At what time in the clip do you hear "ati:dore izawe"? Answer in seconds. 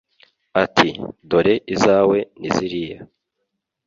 0.63-2.17